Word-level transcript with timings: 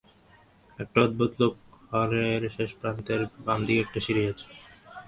একটা 0.79 0.97
অদ্ভুত 1.01 1.31
লোক, 1.41 1.53
হলের 1.91 2.41
শেষ 2.55 2.71
প্রান্তের, 2.79 3.21
বামদিকে 3.45 3.81
একটা 3.81 3.99
সিঁড়ি 4.05 4.23
আছে। 4.31 4.45